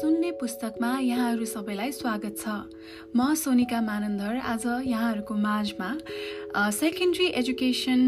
सुन्ने 0.00 0.30
पुस्तकमा 0.40 0.88
यहाँहरू 0.98 1.44
सबैलाई 1.44 1.90
स्वागत 1.92 2.36
छ। 2.38 2.52
म 3.16 3.34
सोनिका 3.36 3.80
मानन्दर 3.84 4.36
आज 4.50 4.62
यहाँहरूको 4.86 5.34
माझमा 5.36 5.88
सेकेन्ड्री 6.72 7.26
एजुकेसन 7.40 8.00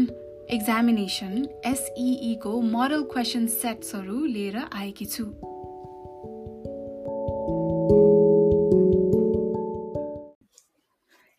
एक्जामिनेसन 0.55 1.33
एसइईको 1.71 2.53
मोडल 2.69 3.03
क्वेसन 3.13 3.45
सेट्सहरू 3.55 4.25
लिएर 4.25 4.57
आएकी 4.57 5.05
छु। 5.05 5.25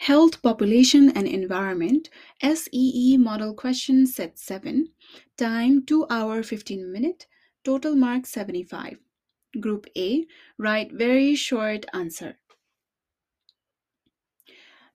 Health, 0.01 0.37
Population 0.43 1.09
and 1.17 1.27
Environment 1.27 2.11
SEE 2.43 3.17
Model 3.17 3.55
Question 3.55 4.07
Set 4.07 4.39
7 4.39 4.85
Time 5.37 5.81
2 5.93 6.07
hour 6.11 6.43
15 6.45 6.93
minute 6.93 7.27
Total 7.65 7.97
mark 7.97 8.27
75 8.27 9.01
Group 9.61 9.87
A 9.97 10.27
Write 10.59 10.93
very 10.93 11.35
short 11.35 11.87
answer 11.93 12.39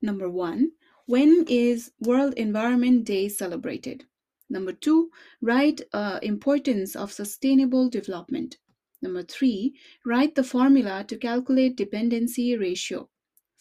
Number 0.02 0.30
1 0.30 0.72
When 1.06 1.46
is 1.48 1.92
World 2.00 2.34
Environment 2.36 3.04
Day 3.04 3.30
celebrated? 3.30 4.06
Number 4.50 4.74
2 4.74 5.10
Write 5.42 5.82
uh, 5.94 6.20
importance 6.22 6.96
of 6.96 7.12
sustainable 7.12 7.90
development 7.90 8.58
Number 9.02 9.24
3 9.24 9.74
Write 10.06 10.36
the 10.36 10.44
formula 10.44 11.04
to 11.08 11.18
calculate 11.18 11.76
dependency 11.76 12.56
ratio 12.56 13.10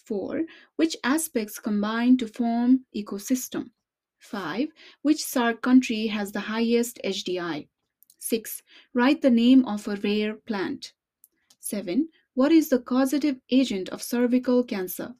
4. 0.09 0.45
Which 0.77 0.97
aspects 1.05 1.59
combine 1.59 2.17
to 2.17 2.27
form 2.27 2.87
ecosystem? 2.97 3.73
5. 4.21 4.69
Which 5.03 5.19
SAARC 5.19 5.61
country 5.61 6.07
has 6.07 6.33
the 6.33 6.41
highest 6.41 6.99
HDI? 7.05 7.69
6. 8.19 8.63
Write 8.95 9.23
the 9.23 9.31
name 9.31 9.65
of 9.67 9.87
a 9.89 9.97
rare 9.97 10.35
plant. 10.35 10.93
7. 11.61 12.09
What 12.35 12.53
is 12.53 12.69
the 12.69 12.79
causative 12.79 13.41
agent 13.51 13.89
of 13.89 14.03
cervical 14.03 14.63
cancer? 14.65 15.15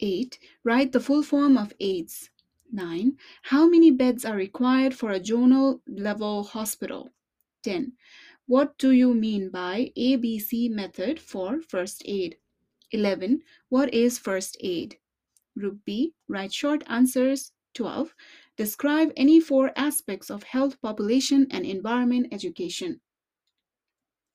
8. 0.00 0.38
Write 0.64 0.92
the 0.92 1.00
full 1.00 1.22
form 1.22 1.56
of 1.56 1.72
AIDS. 1.80 2.30
9. 2.72 3.16
How 3.42 3.68
many 3.68 3.90
beds 3.90 4.24
are 4.24 4.36
required 4.36 4.94
for 4.94 5.12
a 5.12 5.20
zonal 5.20 5.80
level 5.86 6.42
hospital? 6.42 7.10
10. 7.62 7.92
What 8.46 8.76
do 8.78 8.90
you 8.90 9.14
mean 9.14 9.50
by 9.50 9.92
ABC 9.96 10.70
method 10.70 11.20
for 11.20 11.60
first 11.60 12.02
aid? 12.04 12.36
11. 12.90 13.42
What 13.68 13.94
is 13.94 14.18
first 14.18 14.56
aid? 14.60 14.98
Group 15.58 15.78
B. 15.84 16.14
Write 16.28 16.52
short 16.52 16.82
answers. 16.86 17.52
12. 17.74 18.14
Describe 18.56 19.12
any 19.16 19.40
four 19.40 19.72
aspects 19.76 20.30
of 20.30 20.44
health, 20.44 20.80
population, 20.80 21.46
and 21.50 21.66
environment 21.66 22.28
education. 22.30 23.00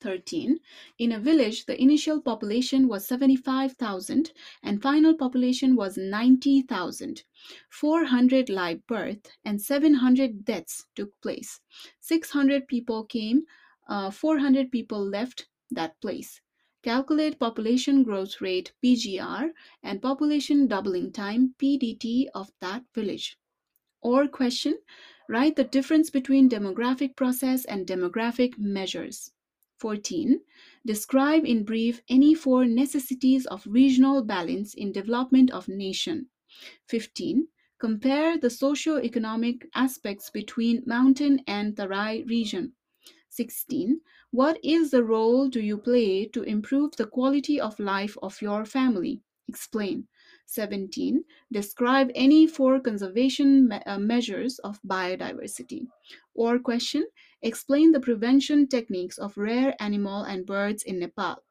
13. 0.01 0.59
In 0.97 1.11
a 1.11 1.19
village, 1.19 1.65
the 1.65 1.81
initial 1.81 2.21
population 2.21 2.87
was 2.87 3.07
75,000 3.07 4.31
and 4.63 4.81
final 4.81 5.13
population 5.13 5.75
was 5.75 5.97
90,000. 5.97 7.23
400 7.69 8.49
live 8.49 8.85
births 8.87 9.29
and 9.43 9.61
700 9.61 10.45
deaths 10.45 10.85
took 10.95 11.11
place. 11.21 11.59
600 11.99 12.67
people 12.67 13.05
came, 13.05 13.43
uh, 13.87 14.09
400 14.09 14.71
people 14.71 15.03
left 15.03 15.47
that 15.71 15.99
place. 16.01 16.41
Calculate 16.81 17.39
population 17.39 18.03
growth 18.03 18.39
rate 18.39 18.73
PGR 18.81 19.51
and 19.83 20.01
population 20.01 20.67
doubling 20.67 21.11
time 21.11 21.55
PDT 21.57 22.27
of 22.33 22.51
that 22.61 22.83
village. 22.93 23.37
Or 24.01 24.27
question, 24.27 24.77
write 25.27 25.55
the 25.55 25.63
difference 25.63 26.09
between 26.09 26.49
demographic 26.49 27.15
process 27.15 27.65
and 27.65 27.85
demographic 27.85 28.57
measures. 28.57 29.31
14. 29.79 30.39
Describe 30.85 31.45
in 31.45 31.63
brief 31.63 32.01
any 32.09 32.33
four 32.33 32.65
necessities 32.65 33.45
of 33.45 33.65
regional 33.65 34.23
balance 34.23 34.73
in 34.73 34.91
development 34.91 35.51
of 35.51 35.67
nation. 35.67 36.27
15. 36.87 37.47
Compare 37.79 38.37
the 38.37 38.49
socio-economic 38.49 39.67
aspects 39.73 40.29
between 40.29 40.83
mountain 40.85 41.39
and 41.47 41.77
Tarai 41.77 42.23
region. 42.23 42.73
16. 43.29 44.01
What 44.31 44.59
is 44.63 44.91
the 44.91 45.03
role 45.03 45.47
do 45.47 45.61
you 45.61 45.77
play 45.77 46.25
to 46.27 46.43
improve 46.43 46.95
the 46.97 47.07
quality 47.07 47.59
of 47.59 47.79
life 47.79 48.17
of 48.21 48.41
your 48.41 48.65
family? 48.65 49.21
Explain. 49.47 50.07
17. 50.49 51.23
Describe 51.51 52.09
any 52.15 52.47
four 52.47 52.79
conservation 52.79 53.67
me- 53.67 53.81
uh, 53.85 53.99
measures 53.99 54.57
of 54.59 54.81
biodiversity. 54.81 55.87
Or 56.33 56.57
question, 56.57 57.05
explain 57.43 57.91
the 57.91 57.99
prevention 57.99 58.67
techniques 58.67 59.19
of 59.19 59.37
rare 59.37 59.75
animal 59.79 60.23
and 60.23 60.47
birds 60.47 60.81
in 60.81 60.97
Nepal. 60.99 61.43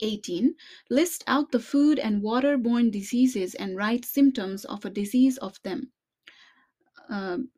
18. 0.00 0.54
List 0.88 1.24
out 1.26 1.52
the 1.52 1.60
food 1.60 1.98
and 1.98 2.22
waterborne 2.22 2.90
diseases 2.90 3.54
and 3.54 3.76
write 3.76 4.04
symptoms 4.04 4.64
of 4.64 4.84
a 4.86 4.90
disease 4.90 5.36
of 5.36 5.60
them. 5.62 5.92
Um, 7.10 7.50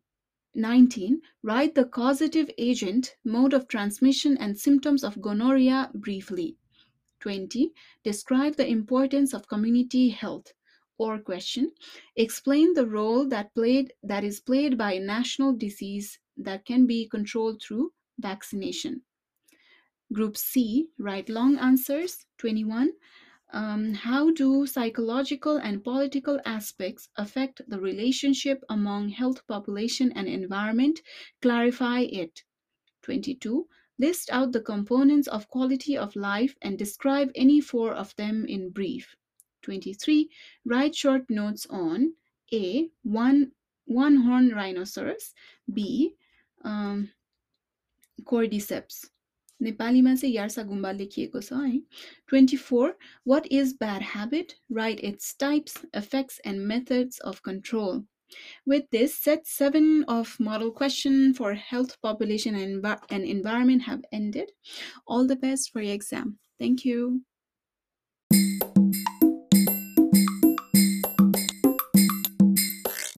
19. 0.54 1.20
Write 1.44 1.76
the 1.76 1.84
causative 1.84 2.50
agent, 2.59 3.15
mode 3.25 3.54
of 3.54 3.69
transmission, 3.69 4.37
and 4.38 4.59
symptoms 4.59 5.04
of 5.04 5.22
gonorrhea 5.22 5.91
briefly. 5.94 6.56
20. 7.20 7.72
Describe 8.03 8.56
the 8.56 8.66
importance 8.66 9.32
of 9.32 9.48
community 9.48 10.08
health. 10.10 10.53
Or 10.98 11.19
question, 11.19 11.72
explain 12.14 12.75
the 12.75 12.86
role 12.86 13.26
that 13.28 13.54
played 13.54 13.94
that 14.03 14.22
is 14.22 14.41
played 14.41 14.76
by 14.76 14.98
national 14.98 15.54
disease 15.54 16.19
that 16.36 16.66
can 16.66 16.86
be 16.86 17.08
controlled 17.08 17.62
through 17.62 17.92
vaccination. 18.19 19.03
Group 20.12 20.36
C, 20.36 20.88
write 20.98 21.28
long 21.28 21.56
answers. 21.56 22.26
21. 22.36 22.92
Um, 23.52 23.94
how 23.94 24.31
do 24.31 24.66
psychological 24.66 25.56
and 25.56 25.82
political 25.82 26.41
aspects 26.44 27.08
affect 27.16 27.62
the 27.66 27.81
relationship 27.81 28.62
among 28.69 29.08
health, 29.08 29.47
population, 29.47 30.12
and 30.12 30.28
environment? 30.28 31.00
Clarify 31.42 32.00
it. 32.00 32.44
22. 33.02 33.66
List 34.00 34.29
out 34.31 34.51
the 34.51 34.61
components 34.61 35.28
of 35.28 35.50
quality 35.50 35.97
of 35.97 36.16
life 36.16 36.56
and 36.61 36.78
describe 36.78 37.31
any 37.35 37.61
four 37.61 37.94
of 37.94 38.16
them 38.16 38.45
in 38.45 38.69
brief. 38.69 39.16
23. 39.63 40.29
Write 40.66 40.95
short 40.95 41.29
notes 41.29 41.66
on 41.69 42.13
A. 42.53 42.89
One, 43.03 43.51
one 43.85 44.17
horn 44.17 44.50
rhinoceros, 44.50 45.33
B. 45.73 46.16
Um, 46.63 47.09
cordyceps. 48.23 49.06
नेपालीमा 49.61 50.13
चाहिँ 50.16 50.33
यार्सा 50.35 50.63
गुम्बा 50.69 50.91
लेखिएको 50.91 51.41
छ 51.41 51.53
है 51.53 51.78
twenty 52.28 52.57
four 52.57 52.97
what 53.28 53.45
is 53.59 53.72
bad 53.79 54.03
habit 54.03 54.51
right 54.78 55.00
its 55.09 55.35
types 55.39 55.78
effects 56.00 56.41
and 56.50 56.67
methods 56.72 57.22
of 57.31 57.41
control. 57.47 58.03
With 58.66 58.91
this, 58.91 59.18
set 59.18 59.46
7 59.46 60.04
of 60.04 60.38
model 60.38 60.70
question 60.70 61.34
for 61.34 61.54
health, 61.54 62.00
population, 62.02 62.54
and, 62.54 62.84
and 63.10 63.24
environment 63.24 63.82
have 63.82 64.02
ended. 64.12 64.50
All 65.06 65.26
the 65.26 65.36
best 65.36 65.70
for 65.72 65.80
your 65.80 65.94
exam. 65.94 66.38
Thank 66.58 66.84
you. 66.84 67.22